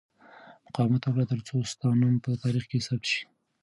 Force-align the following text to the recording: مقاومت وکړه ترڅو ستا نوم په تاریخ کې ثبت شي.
مقاومت 0.65 1.03
وکړه 1.05 1.25
ترڅو 1.31 1.55
ستا 1.71 1.89
نوم 2.01 2.15
په 2.23 2.29
تاریخ 2.43 2.65
کې 2.71 2.79
ثبت 2.87 3.05
شي. 3.11 3.21